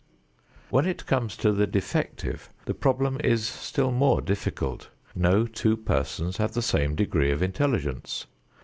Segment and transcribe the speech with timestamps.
[0.71, 4.89] When it comes to the defective, the problem is still more difficult.
[5.13, 8.25] No two persons have the same degree of intelligence.